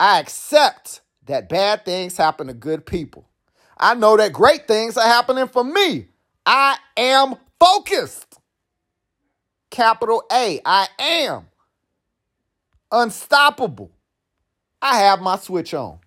I 0.00 0.20
accept 0.20 1.02
that 1.26 1.48
bad 1.48 1.84
things 1.84 2.16
happen 2.16 2.46
to 2.46 2.54
good 2.54 2.86
people. 2.86 3.28
I 3.76 3.94
know 3.94 4.16
that 4.16 4.32
great 4.32 4.66
things 4.66 4.96
are 4.96 5.06
happening 5.06 5.46
for 5.46 5.62
me. 5.62 6.08
I 6.46 6.78
am 6.96 7.36
focused. 7.60 8.27
Capital 9.70 10.22
A. 10.32 10.60
I 10.64 10.88
am 10.98 11.48
unstoppable. 12.90 13.90
I 14.80 14.98
have 14.98 15.20
my 15.20 15.36
switch 15.36 15.74
on. 15.74 15.98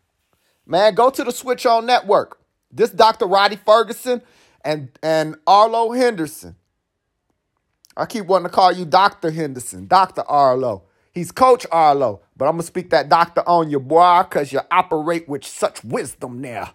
Man, 0.65 0.95
go 0.95 1.09
to 1.09 1.23
the 1.23 1.31
Switch 1.31 1.65
On 1.65 1.85
Network. 1.85 2.39
This 2.71 2.89
Dr. 2.91 3.25
Roddy 3.25 3.57
Ferguson 3.57 4.21
and, 4.63 4.89
and 5.03 5.35
Arlo 5.45 5.91
Henderson. 5.91 6.55
I 7.97 8.05
keep 8.05 8.25
wanting 8.25 8.47
to 8.47 8.53
call 8.53 8.71
you 8.71 8.85
Dr. 8.85 9.31
Henderson, 9.31 9.87
Dr. 9.87 10.21
Arlo. 10.21 10.83
He's 11.13 11.31
Coach 11.31 11.65
Arlo, 11.71 12.21
but 12.37 12.45
I'm 12.45 12.53
going 12.53 12.61
to 12.61 12.67
speak 12.67 12.89
that 12.91 13.09
doctor 13.09 13.41
on 13.45 13.69
you, 13.69 13.81
boy, 13.81 14.23
because 14.23 14.53
you 14.53 14.61
operate 14.71 15.27
with 15.27 15.43
such 15.43 15.83
wisdom 15.83 16.41
there. 16.41 16.69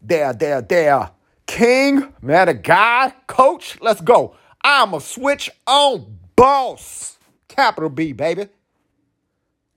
There, 0.00 0.32
there, 0.32 0.62
there. 0.62 1.10
King, 1.46 2.14
man 2.22 2.48
of 2.48 2.62
God, 2.62 3.12
coach, 3.26 3.78
let's 3.82 4.00
go. 4.00 4.34
I'm 4.68 4.94
a 4.94 5.00
switch 5.00 5.48
on 5.68 6.18
boss. 6.34 7.18
Capital 7.46 7.88
B, 7.88 8.10
baby. 8.10 8.48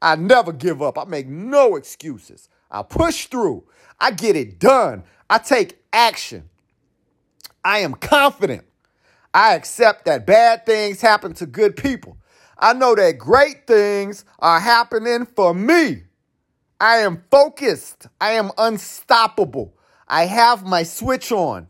I 0.01 0.15
never 0.15 0.51
give 0.51 0.81
up. 0.81 0.97
I 0.97 1.03
make 1.03 1.27
no 1.27 1.75
excuses. 1.75 2.49
I 2.71 2.81
push 2.81 3.27
through. 3.27 3.65
I 3.99 4.09
get 4.09 4.35
it 4.35 4.57
done. 4.57 5.03
I 5.29 5.37
take 5.37 5.77
action. 5.93 6.49
I 7.63 7.79
am 7.79 7.93
confident. 7.93 8.65
I 9.31 9.53
accept 9.53 10.05
that 10.05 10.25
bad 10.25 10.65
things 10.65 11.01
happen 11.01 11.33
to 11.33 11.45
good 11.45 11.75
people. 11.75 12.17
I 12.57 12.73
know 12.73 12.95
that 12.95 13.19
great 13.19 13.67
things 13.67 14.25
are 14.39 14.59
happening 14.59 15.27
for 15.27 15.53
me. 15.53 16.05
I 16.79 16.97
am 16.97 17.21
focused. 17.29 18.07
I 18.19 18.31
am 18.31 18.49
unstoppable. 18.57 19.77
I 20.07 20.25
have 20.25 20.65
my 20.65 20.81
switch 20.81 21.31
on. 21.31 21.67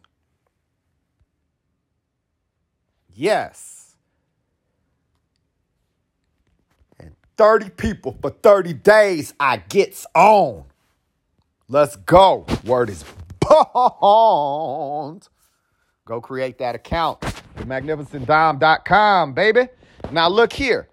Yes. 3.20 3.98
And 7.02 7.14
30 7.36 7.72
people 7.72 8.18
for 8.22 8.30
30 8.30 8.72
days, 8.72 9.34
I 9.38 9.58
gets 9.58 10.08
on. 10.16 10.64
Let's 11.68 11.98
go. 11.98 12.46
Word 12.64 12.90
is 12.90 13.04
bond. 13.42 15.28
Go 16.06 16.22
create 16.22 16.60
that 16.60 16.76
account. 16.76 17.20
TheMagnificentDOMB.com, 17.58 19.34
baby. 19.34 19.68
Now 20.14 20.30
look 20.30 20.54
here. 20.54 20.88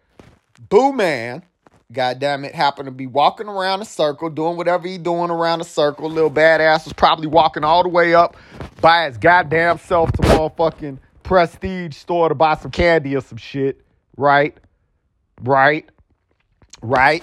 Boo 0.69 0.93
Man, 0.93 1.45
goddamn 1.93 2.45
it, 2.45 2.57
happened 2.57 2.87
to 2.87 2.91
be 2.91 3.07
walking 3.07 3.47
around 3.47 3.83
a 3.83 3.85
circle, 3.85 4.31
doing 4.31 4.57
whatever 4.57 4.89
he 4.89 4.99
doing 4.99 5.31
around 5.31 5.61
a 5.61 5.65
circle. 5.65 6.11
Little 6.11 6.29
badass 6.29 6.87
was 6.87 6.93
probably 6.93 7.29
walking 7.29 7.63
all 7.63 7.85
the 7.85 7.89
way 7.89 8.17
up 8.17 8.37
by 8.81 9.07
his 9.07 9.17
goddamn 9.17 9.79
self 9.79 10.11
to 10.11 10.23
motherfucking 10.23 10.99
prestige 11.27 11.97
store 11.97 12.29
to 12.31 12.35
buy 12.35 12.57
some 12.57 12.71
candy 12.71 13.17
or 13.17 13.21
some 13.21 13.39
shit. 13.39 13.85
Right? 14.17 14.57
Right? 15.43 15.89
Right? 16.83 17.23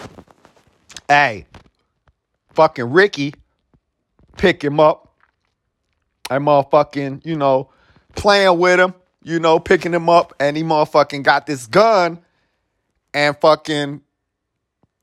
Hey, 1.07 1.45
fucking 2.53 2.91
Ricky 2.91 3.33
pick 4.37 4.63
him 4.63 4.79
up. 4.79 5.09
and 6.29 6.45
motherfucking, 6.45 7.25
you 7.25 7.35
know, 7.35 7.69
playing 8.15 8.57
with 8.59 8.79
him, 8.79 8.93
you 9.23 9.39
know, 9.39 9.59
picking 9.59 9.93
him 9.93 10.09
up, 10.09 10.33
and 10.39 10.57
he 10.57 10.63
motherfucking 10.63 11.23
got 11.23 11.45
this 11.45 11.67
gun 11.67 12.19
and 13.13 13.37
fucking 13.37 14.01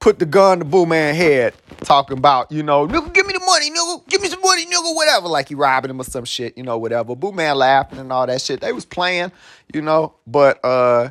put 0.00 0.18
the 0.18 0.26
gun 0.26 0.58
to 0.60 0.64
Boo 0.64 0.86
Man 0.86 1.14
head, 1.14 1.54
talking 1.80 2.18
about, 2.18 2.50
you 2.50 2.62
know, 2.62 2.86
give 2.86 3.26
me 3.26 3.29
money, 3.60 3.70
nigga, 3.70 4.08
give 4.08 4.22
me 4.22 4.28
some 4.28 4.40
money, 4.40 4.66
nigga, 4.66 4.94
whatever. 4.94 5.28
Like 5.28 5.48
he 5.48 5.54
robbing 5.54 5.90
him 5.90 6.00
or 6.00 6.04
some 6.04 6.24
shit, 6.24 6.56
you 6.56 6.62
know, 6.62 6.78
whatever. 6.78 7.14
Boo 7.14 7.32
Man 7.32 7.56
laughing 7.56 7.98
and 7.98 8.12
all 8.12 8.26
that 8.26 8.40
shit. 8.40 8.60
They 8.60 8.72
was 8.72 8.84
playing, 8.84 9.32
you 9.72 9.82
know, 9.82 10.14
but 10.26 10.64
uh 10.64 11.10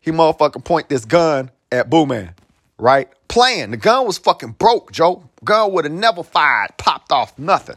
he 0.00 0.10
motherfucking 0.10 0.64
point 0.64 0.88
this 0.88 1.04
gun 1.04 1.50
at 1.70 1.90
Boo 1.90 2.06
Man, 2.06 2.34
right? 2.78 3.08
Playing. 3.28 3.70
The 3.70 3.76
gun 3.76 4.06
was 4.06 4.18
fucking 4.18 4.52
broke, 4.52 4.92
Joe. 4.92 5.24
Gun 5.44 5.72
would 5.72 5.84
have 5.84 5.92
never 5.92 6.22
fired, 6.22 6.70
popped 6.78 7.12
off, 7.12 7.38
nothing. 7.38 7.76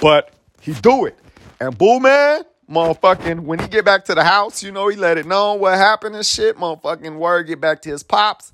But 0.00 0.32
he 0.60 0.74
do 0.74 1.06
it. 1.06 1.18
And 1.60 1.76
Boo 1.76 2.00
Man, 2.00 2.42
motherfucking, 2.70 3.40
when 3.40 3.58
he 3.58 3.68
get 3.68 3.84
back 3.84 4.04
to 4.06 4.14
the 4.14 4.24
house, 4.24 4.62
you 4.62 4.72
know, 4.72 4.88
he 4.88 4.96
let 4.96 5.16
it 5.16 5.26
know 5.26 5.54
what 5.54 5.76
happened 5.76 6.16
and 6.16 6.26
shit. 6.26 6.56
Motherfucking 6.56 7.16
word 7.16 7.46
get 7.46 7.60
back 7.60 7.80
to 7.82 7.90
his 7.90 8.02
pops. 8.02 8.52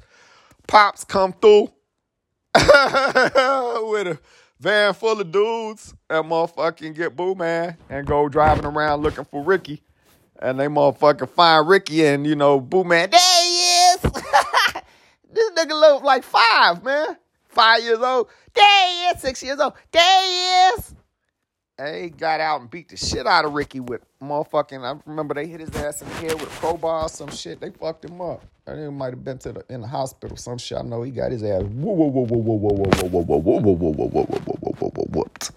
Pops 0.67 1.03
come 1.03 1.33
through 1.33 1.73
with 2.55 4.07
a 4.07 4.19
van 4.61 4.93
full 4.93 5.21
of 5.21 5.33
dudes 5.33 5.95
and 6.09 6.31
motherfucking 6.31 6.95
get 6.95 7.17
Boo 7.17 7.35
Man 7.35 7.77
and 7.89 8.07
go 8.07 8.29
driving 8.29 8.67
around 8.67 9.03
looking 9.03 9.25
for 9.25 9.43
Ricky. 9.43 9.83
And 10.39 10.61
they 10.61 10.67
motherfucking 10.67 11.31
find 11.31 11.69
Ricky 11.69 12.07
and, 12.07 12.27
you 12.27 12.37
know, 12.37 12.61
Boo 12.61 12.85
Man, 12.85 13.11
there 13.11 13.21
he 13.21 13.49
is. 13.49 14.01
this 15.33 15.51
nigga 15.53 15.71
look 15.71 16.03
like 16.03 16.23
five, 16.23 16.85
man. 16.85 17.17
Five 17.49 17.83
years 17.83 17.99
old. 17.99 18.29
There 18.55 18.89
he 18.89 19.07
is. 19.07 19.21
Six 19.21 19.43
years 19.43 19.59
old. 19.59 19.73
There 19.91 20.23
he 20.23 20.79
is. 20.79 20.95
And 21.79 21.97
he 21.97 22.11
got 22.11 22.41
out 22.41 22.61
and 22.61 22.71
beat 22.71 22.91
the 22.91 22.97
shit 22.97 23.27
out 23.27 23.47
of 23.47 23.53
Ricky 23.53 23.81
with 23.81 24.03
motherfucking. 24.23 24.85
I 24.85 25.01
remember 25.07 25.35
they 25.35 25.47
hit 25.47 25.61
his 25.61 25.75
ass 25.75 26.03
in 26.03 26.09
the 26.09 26.15
head 26.17 26.35
with 26.35 26.43
a 26.43 26.61
crowbar 26.61 27.05
or 27.05 27.09
some 27.09 27.31
shit. 27.31 27.61
They 27.61 27.71
fucked 27.71 28.05
him 28.05 28.21
up. 28.21 28.45
I 28.71 28.75
think 28.75 28.85
he 28.85 28.91
might 28.97 29.11
have 29.11 29.25
been 29.25 29.39
to 29.39 29.53
the 29.53 29.65
in 29.69 29.81
the 29.81 29.89
hospital 29.89 30.37
some 30.37 30.57
shit. 30.57 30.79
I 30.79 30.83
know 30.83 31.03
he 31.03 31.11
got 31.11 31.33
his 31.33 31.43
ass. 31.43 31.63
Whoa 31.63 31.93
whoa 31.93 32.07
whoa 32.07 32.25
whoa 32.25 32.39
whoa 32.39 32.55
whoa 32.55 33.09
whoa 33.09 33.09
whoa 33.09 33.23
whoa 33.23 33.39
whoa 33.41 33.73
whoa 33.73 33.83
whoa 33.83 33.95
whoa 33.95 34.13
whoa 34.13 34.25
whoa 34.25 34.55
whoa 34.61 34.75
whoa 34.79 34.91
whoa 34.95 35.07
what? 35.11 35.51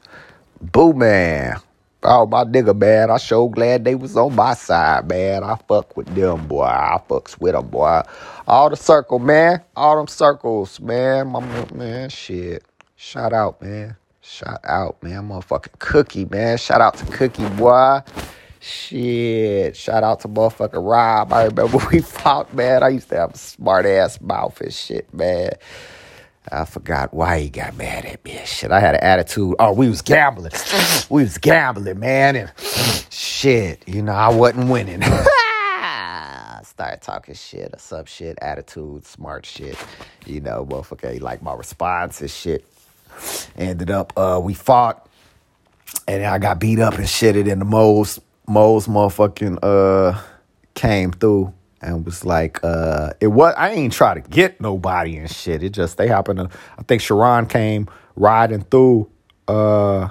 Boo 0.59 0.93
man. 0.93 1.57
Oh 2.01 2.25
my 2.25 2.43
nigga 2.43 2.75
man, 2.75 3.11
I 3.11 3.17
sure 3.17 3.49
glad 3.51 3.85
they 3.85 3.93
was 3.93 4.17
on 4.17 4.35
my 4.35 4.55
side, 4.55 5.07
man. 5.07 5.43
I 5.43 5.55
fuck 5.67 5.95
with 5.95 6.13
them, 6.15 6.47
boy. 6.47 6.63
I 6.63 6.99
fucks 7.07 7.39
with 7.39 7.53
them, 7.53 7.67
boy. 7.67 8.01
All 8.47 8.71
the 8.71 8.75
circle, 8.75 9.19
man. 9.19 9.61
All 9.75 9.97
them 9.97 10.07
circles, 10.07 10.79
man. 10.79 11.27
My 11.27 11.39
man, 11.71 12.09
shit. 12.09 12.65
Shout 12.95 13.31
out, 13.31 13.61
man. 13.61 13.95
Shout 14.21 14.59
out, 14.63 15.01
man. 15.03 15.29
Motherfucking 15.29 15.77
Cookie, 15.77 16.25
man. 16.25 16.57
Shout 16.57 16.81
out 16.81 16.97
to 16.97 17.05
Cookie, 17.05 17.47
boy. 17.49 17.99
Shit. 18.63 19.75
Shout 19.75 20.05
out 20.05 20.21
to 20.21 20.29
motherfucker 20.29 20.81
Rob. 20.81 21.33
I 21.33 21.43
remember 21.45 21.79
we 21.91 21.99
fought, 21.99 22.53
man. 22.53 22.81
I 22.81 22.89
used 22.89 23.09
to 23.09 23.17
have 23.17 23.33
a 23.33 23.37
smart 23.37 23.85
ass 23.85 24.21
mouth 24.21 24.61
and 24.61 24.73
shit, 24.73 25.13
man. 25.13 25.51
I 26.49 26.63
forgot 26.63 27.13
why 27.13 27.39
he 27.39 27.49
got 27.49 27.75
mad 27.75 28.05
at 28.05 28.23
me. 28.23 28.39
Shit, 28.45 28.71
I 28.71 28.79
had 28.79 28.95
an 28.95 29.03
attitude. 29.03 29.55
Oh, 29.59 29.73
we 29.73 29.89
was 29.89 30.01
gambling. 30.01 30.53
we 31.09 31.23
was 31.23 31.37
gambling, 31.37 31.99
man. 31.99 32.37
And 32.37 32.51
shit, 33.09 33.83
you 33.85 34.01
know, 34.01 34.13
I 34.13 34.29
wasn't 34.29 34.69
winning. 34.69 35.01
Started 36.63 37.01
talking 37.01 37.35
shit 37.35 37.69
or 37.73 37.79
some 37.79 38.05
shit, 38.05 38.37
attitude, 38.41 39.05
smart 39.05 39.45
shit. 39.45 39.77
You 40.25 40.39
know, 40.39 40.65
motherfucker, 40.65 41.19
like 41.19 41.41
my 41.41 41.53
response 41.53 42.21
and 42.21 42.31
shit. 42.31 42.65
Ended 43.57 43.91
up, 43.91 44.13
uh, 44.17 44.39
we 44.41 44.53
fought 44.53 45.07
and 46.07 46.25
I 46.25 46.37
got 46.39 46.59
beat 46.59 46.79
up 46.79 46.95
and 46.95 47.05
shitted 47.05 47.47
in 47.47 47.59
the 47.59 47.65
moles, 47.65 48.19
moles 48.47 48.87
motherfucking, 48.87 49.59
uh, 49.61 50.21
came 50.73 51.11
through 51.11 51.53
and 51.81 52.05
was 52.05 52.25
like, 52.25 52.63
uh, 52.63 53.11
it 53.19 53.27
was 53.27 53.53
I 53.57 53.71
ain't 53.71 53.93
try 53.93 54.13
to 54.13 54.21
get 54.21 54.59
nobody 54.61 55.17
and 55.17 55.29
shit. 55.29 55.63
It 55.63 55.69
just 55.69 55.97
they 55.97 56.07
happened 56.07 56.39
to 56.39 56.57
I 56.77 56.83
think 56.83 57.01
Sharon 57.01 57.45
came 57.45 57.89
riding 58.15 58.63
through 58.63 59.09
uh 59.47 60.09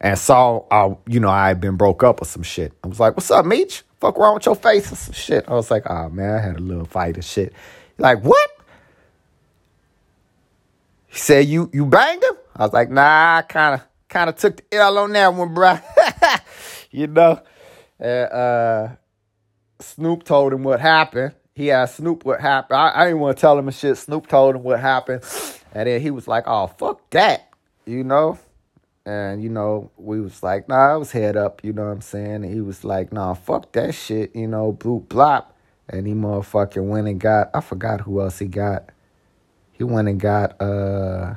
and 0.00 0.18
saw 0.18 0.64
I 0.70 0.96
you 1.06 1.20
know, 1.20 1.28
I 1.28 1.48
had 1.48 1.60
been 1.60 1.76
broke 1.76 2.02
up 2.02 2.22
or 2.22 2.24
some 2.24 2.42
shit. 2.42 2.72
I 2.84 2.88
was 2.88 3.00
like, 3.00 3.16
What's 3.16 3.30
up, 3.30 3.44
Meech? 3.44 3.82
Fuck 4.00 4.16
wrong 4.16 4.34
with 4.34 4.46
your 4.46 4.56
face 4.56 4.90
or 4.92 4.96
some 4.96 5.14
shit. 5.14 5.44
I 5.48 5.54
was 5.54 5.70
like, 5.70 5.88
oh 5.88 6.08
man, 6.08 6.34
I 6.34 6.40
had 6.40 6.56
a 6.56 6.60
little 6.60 6.86
fight 6.86 7.14
and 7.14 7.24
shit. 7.24 7.52
Like, 7.98 8.22
what? 8.22 8.50
He 11.06 11.18
said 11.18 11.46
you 11.46 11.70
you 11.72 11.86
banged 11.86 12.22
him? 12.22 12.34
I 12.56 12.64
was 12.64 12.72
like, 12.72 12.90
nah, 12.90 13.38
I 13.38 13.42
kinda 13.48 13.84
kinda 14.08 14.32
took 14.32 14.56
the 14.56 14.76
L 14.76 14.98
on 14.98 15.12
that 15.12 15.34
one, 15.34 15.54
bro. 15.54 15.78
you 16.90 17.06
know? 17.06 17.40
Uh 18.06 18.96
Snoop 19.82 20.24
told 20.24 20.52
him 20.52 20.62
what 20.62 20.80
happened. 20.80 21.34
He 21.54 21.70
asked 21.70 21.96
Snoop 21.96 22.24
what 22.24 22.40
happened. 22.40 22.78
I, 22.78 22.92
I 22.94 23.04
didn't 23.06 23.20
want 23.20 23.36
to 23.36 23.40
tell 23.40 23.58
him 23.58 23.68
and 23.68 23.76
shit. 23.76 23.98
Snoop 23.98 24.26
told 24.26 24.56
him 24.56 24.62
what 24.62 24.80
happened. 24.80 25.22
And 25.74 25.86
then 25.86 26.00
he 26.00 26.10
was 26.10 26.28
like, 26.28 26.44
oh, 26.46 26.66
fuck 26.66 27.10
that, 27.10 27.52
you 27.84 28.04
know? 28.04 28.38
And, 29.04 29.42
you 29.42 29.48
know, 29.48 29.90
we 29.96 30.20
was 30.20 30.42
like, 30.42 30.68
nah, 30.68 30.94
I 30.94 30.96
was 30.96 31.10
head 31.10 31.36
up, 31.36 31.64
you 31.64 31.72
know 31.72 31.86
what 31.86 31.92
I'm 31.92 32.00
saying? 32.00 32.44
And 32.44 32.54
he 32.54 32.60
was 32.60 32.84
like, 32.84 33.12
nah, 33.12 33.34
fuck 33.34 33.72
that 33.72 33.94
shit, 33.94 34.34
you 34.36 34.46
know, 34.46 34.72
bloop 34.72 35.06
blop. 35.08 35.46
And 35.88 36.06
he 36.06 36.14
motherfucking 36.14 36.86
went 36.86 37.08
and 37.08 37.20
got, 37.20 37.50
I 37.52 37.60
forgot 37.60 38.02
who 38.02 38.20
else 38.20 38.38
he 38.38 38.46
got. 38.46 38.90
He 39.72 39.84
went 39.84 40.08
and 40.08 40.20
got, 40.20 40.60
uh, 40.60 41.34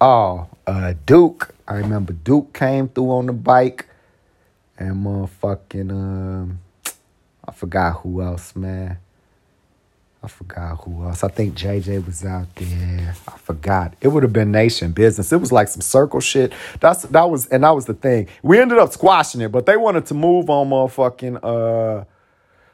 oh, 0.00 0.48
uh, 0.66 0.94
Duke. 1.06 1.54
I 1.68 1.76
remember 1.76 2.12
Duke 2.12 2.52
came 2.52 2.88
through 2.88 3.12
on 3.12 3.26
the 3.26 3.32
bike. 3.32 3.86
And 4.76 5.06
motherfucking, 5.06 5.90
um, 5.90 6.60
I 7.46 7.52
forgot 7.52 8.00
who 8.00 8.22
else, 8.22 8.56
man. 8.56 8.98
I 10.24 10.26
forgot 10.26 10.76
who 10.84 11.04
else. 11.04 11.22
I 11.22 11.28
think 11.28 11.54
JJ 11.54 12.06
was 12.06 12.24
out 12.24 12.52
there. 12.54 13.14
I 13.28 13.36
forgot. 13.36 13.94
It 14.00 14.08
would 14.08 14.22
have 14.22 14.32
been 14.32 14.50
nation 14.50 14.92
business. 14.92 15.32
It 15.32 15.36
was 15.36 15.52
like 15.52 15.68
some 15.68 15.82
circle 15.82 16.20
shit. 16.20 16.52
That's 16.80 17.02
that 17.02 17.28
was 17.30 17.46
and 17.48 17.62
that 17.62 17.70
was 17.74 17.84
the 17.84 17.92
thing. 17.92 18.28
We 18.42 18.58
ended 18.58 18.78
up 18.78 18.90
squashing 18.92 19.42
it, 19.42 19.52
but 19.52 19.66
they 19.66 19.76
wanted 19.76 20.06
to 20.06 20.14
move 20.14 20.48
on 20.48 20.70
motherfucking 20.70 21.40
uh 21.42 22.04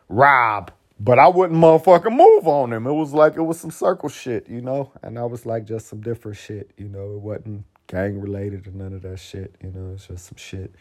Rob. 0.09 0.71
But 1.00 1.19
I 1.19 1.28
wouldn't 1.28 1.59
motherfucking 1.59 2.16
move 2.16 2.47
on 2.47 2.73
him. 2.73 2.87
It 2.87 2.92
was 2.92 3.12
like 3.12 3.35
it 3.37 3.42
was 3.42 3.59
some 3.59 3.73
circle 3.73 4.09
shit, 4.09 4.49
you 4.49 4.61
know? 4.61 4.92
And 5.02 5.19
I 5.19 5.25
was 5.25 5.45
like 5.45 5.64
just 5.64 5.88
some 5.88 6.00
different 6.02 6.37
shit, 6.37 6.71
you 6.76 6.88
know. 6.88 7.14
It 7.14 7.21
wasn't 7.21 7.64
gang 7.90 8.20
related 8.20 8.66
or 8.66 8.70
none 8.70 8.92
of 8.94 9.02
that 9.02 9.18
shit, 9.18 9.54
you 9.62 9.70
know. 9.70 9.92
It's 9.94 10.06
just 10.06 10.26
some 10.26 10.37
shit 10.37 10.73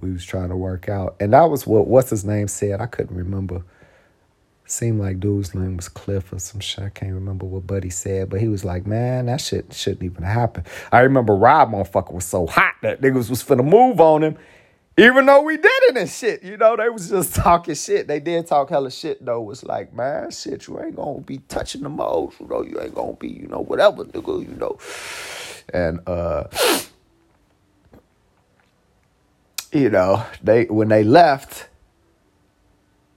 we 0.00 0.12
was 0.12 0.24
trying 0.24 0.48
to 0.48 0.56
work 0.56 0.88
out. 0.88 1.16
And 1.20 1.32
that 1.32 1.50
was 1.50 1.66
what 1.66 1.86
what's 1.86 2.10
his 2.10 2.24
name 2.24 2.48
said. 2.48 2.80
I 2.80 2.86
couldn't 2.86 3.16
remember. 3.16 3.64
Seemed 4.64 5.00
like 5.00 5.20
dude's 5.20 5.54
name 5.54 5.76
was 5.76 5.88
Cliff 5.88 6.32
or 6.32 6.38
some 6.38 6.60
shit. 6.60 6.84
I 6.84 6.88
can't 6.88 7.12
remember 7.12 7.44
what 7.44 7.66
Buddy 7.66 7.90
said, 7.90 8.30
but 8.30 8.40
he 8.40 8.48
was 8.48 8.64
like, 8.64 8.86
"Man, 8.86 9.26
that 9.26 9.40
shit 9.40 9.74
shouldn't 9.74 10.04
even 10.04 10.22
happen." 10.22 10.64
I 10.90 11.00
remember 11.00 11.34
Rob 11.34 11.72
motherfucker 11.72 12.12
was 12.12 12.24
so 12.24 12.46
hot 12.46 12.74
that 12.82 13.02
niggas 13.02 13.28
was 13.28 13.42
finna 13.42 13.68
move 13.68 14.00
on 14.00 14.22
him, 14.22 14.38
even 14.96 15.26
though 15.26 15.42
we 15.42 15.56
did 15.56 15.70
it 15.88 15.96
and 15.96 16.08
shit. 16.08 16.42
You 16.42 16.56
know, 16.56 16.76
they 16.76 16.88
was 16.88 17.10
just 17.10 17.34
talking 17.42 17.74
shit. 17.74 18.06
They 18.06 18.20
did 18.20 18.46
talk 18.46 18.70
hella 18.70 18.90
shit 18.90 19.22
though. 19.22 19.42
Was 19.42 19.64
like, 19.64 19.92
man, 19.92 20.30
shit, 20.30 20.66
you 20.66 20.80
ain't 20.80 20.96
gonna 20.96 21.20
be 21.20 21.38
touching 21.48 21.82
the 21.82 21.90
moles. 21.90 22.34
You 22.40 22.46
know, 22.46 22.62
you 22.62 22.80
ain't 22.80 22.94
gonna 22.94 23.14
be, 23.14 23.28
you 23.28 23.48
know, 23.48 23.60
whatever, 23.60 24.04
nigga. 24.04 24.48
You 24.48 24.56
know, 24.56 24.78
and 25.72 26.00
uh 26.08 26.44
you 29.72 29.90
know, 29.90 30.24
they 30.42 30.64
when 30.66 30.88
they 30.88 31.04
left, 31.04 31.68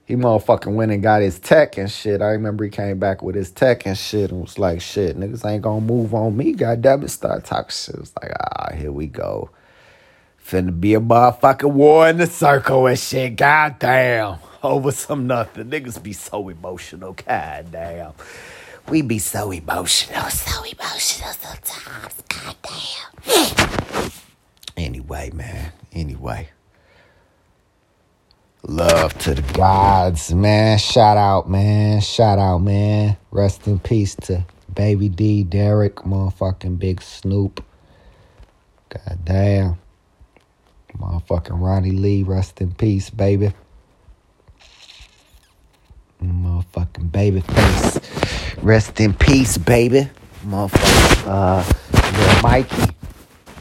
he 0.06 0.14
motherfucking 0.16 0.74
went 0.74 0.92
and 0.92 1.02
got 1.02 1.22
his 1.22 1.38
tech 1.38 1.78
and 1.78 1.90
shit. 1.90 2.22
I 2.22 2.28
remember 2.28 2.64
he 2.64 2.70
came 2.70 2.98
back 2.98 3.22
with 3.22 3.34
his 3.34 3.50
tech 3.50 3.86
and 3.86 3.98
shit 3.98 4.30
and 4.30 4.42
was 4.42 4.58
like, 4.58 4.80
shit, 4.80 5.18
niggas 5.18 5.44
ain't 5.48 5.62
gonna 5.62 5.80
move 5.80 6.14
on 6.14 6.36
me. 6.36 6.52
God 6.52 6.82
damn 6.82 7.02
it, 7.02 7.10
start 7.10 7.44
talking 7.44 7.70
shit. 7.70 7.94
It 7.96 8.00
was 8.00 8.12
like, 8.22 8.32
ah, 8.40 8.72
here 8.74 8.92
we 8.92 9.06
go. 9.06 9.50
Finna 10.44 10.78
be 10.78 10.94
a 10.94 11.00
motherfucking 11.00 11.72
war 11.72 12.08
in 12.08 12.18
the 12.18 12.26
circle 12.26 12.86
and 12.86 12.98
shit. 12.98 13.36
God 13.36 13.78
damn. 13.80 14.38
Over 14.62 14.92
some 14.92 15.26
nothing. 15.26 15.70
Niggas 15.70 16.02
be 16.02 16.12
so 16.12 16.48
emotional. 16.48 17.14
God 17.26 17.72
damn. 17.72 18.12
We 18.88 19.02
be 19.02 19.18
so 19.18 19.50
emotional. 19.50 20.30
So 20.30 20.62
emotional 20.62 21.32
sometimes. 21.32 22.22
God 22.28 22.56
damn. 22.62 24.10
Anyway, 24.76 25.30
man. 25.34 25.72
Anyway. 25.92 26.48
Love 28.62 29.16
to 29.18 29.34
the 29.34 29.52
gods, 29.52 30.32
man. 30.34 30.78
Shout 30.78 31.16
out, 31.16 31.48
man. 31.48 32.00
Shout 32.00 32.38
out, 32.38 32.58
man. 32.58 33.16
Rest 33.30 33.66
in 33.66 33.78
peace 33.78 34.14
to 34.22 34.44
Baby 34.74 35.08
D, 35.08 35.42
Derek, 35.42 35.96
motherfucking 35.96 36.78
Big 36.78 37.00
Snoop. 37.02 37.64
God 38.88 39.18
damn. 39.24 39.78
Motherfucking 40.98 41.60
Ronnie 41.60 41.90
Lee, 41.90 42.22
rest 42.22 42.60
in 42.60 42.72
peace, 42.72 43.10
baby. 43.10 43.52
Motherfucking 46.22 47.10
baby 47.10 47.40
face. 47.40 48.15
Rest 48.62 49.00
in 49.00 49.14
peace, 49.14 49.58
baby. 49.58 50.08
Motherfucking 50.44 51.26
uh 51.26 51.64
little 52.18 52.42
Mikey. 52.42 52.94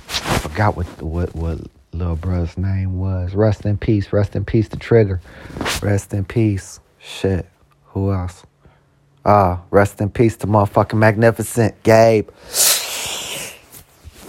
I 0.08 0.38
forgot 0.40 0.76
what 0.78 0.86
what 1.02 1.36
what 1.36 1.60
little 1.94 2.16
brother's 2.16 2.58
name 2.58 3.00
was. 3.00 3.34
Rest 3.34 3.66
in 3.66 3.78
peace. 3.78 4.12
Rest 4.14 4.36
in 4.36 4.46
peace 4.46 4.70
to 4.70 4.78
Trigger. 4.78 5.22
Rest 5.82 6.14
in 6.14 6.26
peace. 6.26 6.80
Shit. 7.00 7.48
Who 7.88 8.12
else? 8.12 8.44
Ah, 9.26 9.62
rest 9.72 10.02
in 10.02 10.10
peace 10.12 10.38
to 10.38 10.48
motherfucking 10.48 11.00
Magnificent 11.00 11.82
Gabe. 11.82 12.30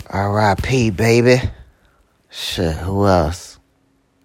R.I.P. 0.09 0.91
baby. 0.91 1.43
Shit, 2.31 2.77
who 2.77 3.07
else? 3.07 3.59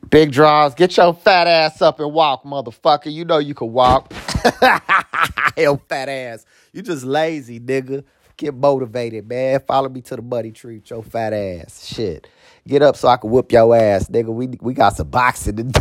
Big 0.09 0.31
draws, 0.31 0.75
get 0.75 0.95
your 0.95 1.13
fat 1.13 1.47
ass 1.47 1.81
up 1.81 1.99
and 1.99 2.13
walk, 2.13 2.43
motherfucker. 2.43 3.11
You 3.11 3.25
know 3.25 3.37
you 3.39 3.53
can 3.53 3.71
walk. 3.73 4.13
Hell, 5.57 5.81
fat 5.89 6.09
ass. 6.09 6.45
You 6.73 6.81
just 6.81 7.03
lazy, 7.05 7.59
nigga. 7.59 8.03
Get 8.37 8.55
motivated, 8.55 9.27
man. 9.29 9.61
Follow 9.67 9.89
me 9.89 10.01
to 10.01 10.15
the 10.15 10.21
buddy 10.21 10.51
tree 10.51 10.75
with 10.77 10.89
your 10.89 11.03
fat 11.03 11.33
ass. 11.33 11.85
Shit. 11.87 12.27
Get 12.67 12.81
up 12.81 12.95
so 12.95 13.07
I 13.09 13.17
can 13.17 13.29
whoop 13.31 13.51
your 13.51 13.75
ass, 13.75 14.07
nigga. 14.09 14.27
We 14.33 14.47
we 14.61 14.73
got 14.73 14.95
some 14.95 15.09
boxing 15.09 15.57
to 15.57 15.63
do, 15.63 15.71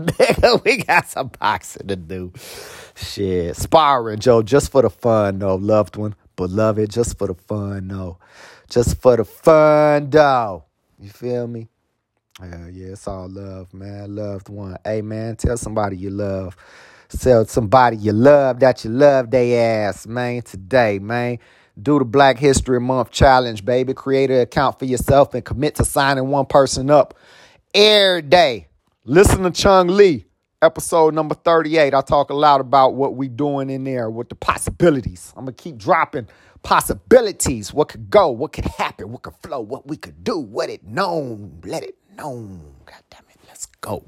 nigga. 0.00 0.64
We 0.64 0.78
got 0.78 1.08
some 1.08 1.30
boxing 1.40 1.88
to 1.88 1.96
do. 1.96 2.32
Shit. 2.94 3.56
Sparring, 3.56 4.20
Joe, 4.20 4.42
just 4.42 4.72
for 4.72 4.82
the 4.82 4.90
fun, 4.90 5.38
though, 5.40 5.56
loved 5.56 5.96
one. 5.96 6.14
Beloved, 6.36 6.90
just 6.90 7.18
for 7.18 7.28
the 7.28 7.34
fun, 7.34 7.88
though. 7.88 8.18
Just 8.70 9.00
for 9.02 9.16
the 9.16 9.24
fun, 9.24 10.10
though. 10.10 10.64
You 10.98 11.10
feel 11.10 11.46
me? 11.48 11.68
Yeah, 12.40 12.68
yeah, 12.68 12.88
it's 12.88 13.08
all 13.08 13.28
love, 13.30 13.72
man. 13.74 14.14
Loved 14.16 14.48
one. 14.50 14.76
Hey, 14.84 15.02
man, 15.02 15.36
tell 15.36 15.56
somebody 15.56 15.96
you 15.96 16.10
love. 16.10 16.56
Tell 17.08 17.46
somebody 17.46 17.96
you 17.98 18.12
love 18.12 18.60
that 18.60 18.84
you 18.84 18.90
love 18.90 19.30
they 19.30 19.58
ass, 19.58 20.06
man, 20.06 20.42
today, 20.42 20.98
man. 20.98 21.38
Do 21.80 21.98
the 21.98 22.04
Black 22.04 22.38
History 22.38 22.80
Month 22.80 23.10
challenge, 23.12 23.64
baby. 23.64 23.94
Create 23.94 24.30
an 24.30 24.40
account 24.40 24.78
for 24.78 24.86
yourself 24.86 25.34
and 25.34 25.44
commit 25.44 25.76
to 25.76 25.84
signing 25.84 26.28
one 26.28 26.46
person 26.46 26.90
up 26.90 27.14
every 27.74 28.22
day. 28.22 28.68
Listen 29.04 29.42
to 29.44 29.50
Chung 29.52 29.88
Lee, 29.88 30.26
episode 30.62 31.14
number 31.14 31.34
38. 31.36 31.94
I 31.94 32.00
talk 32.00 32.30
a 32.30 32.34
lot 32.34 32.60
about 32.60 32.94
what 32.94 33.14
we 33.14 33.28
doing 33.28 33.70
in 33.70 33.84
there 33.84 34.10
with 34.10 34.28
the 34.28 34.34
possibilities. 34.34 35.32
I'm 35.36 35.46
to 35.46 35.52
keep 35.52 35.76
dropping 35.76 36.28
possibilities. 36.64 37.72
What 37.72 37.88
could 37.88 38.10
go, 38.10 38.30
what 38.30 38.52
could 38.52 38.64
happen, 38.64 39.12
what 39.12 39.22
could 39.22 39.34
flow, 39.42 39.60
what 39.60 39.86
we 39.86 39.96
could 39.96 40.24
do, 40.24 40.38
what 40.38 40.70
it 40.70 40.82
known. 40.84 41.60
Let 41.64 41.84
it 41.84 41.96
known. 42.16 42.74
God 42.84 43.02
damn 43.10 43.22
it. 43.30 43.36
Let's 43.46 43.66
go. 43.66 44.02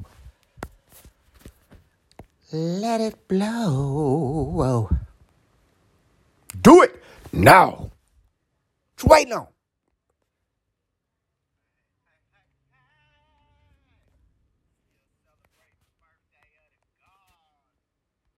Let 2.51 3.03
it 3.03 3.29
blow. 3.29 4.89
Do 6.63 6.83
it 6.83 7.03
now. 7.31 7.91
You 9.03 9.09
waiting 9.09 9.35
on? 9.35 9.49